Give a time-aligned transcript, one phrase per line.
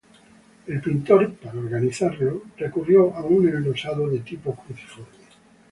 [0.65, 5.09] El pintor, para organizarlo, recurrió a un enlosado de tipo cruciforme.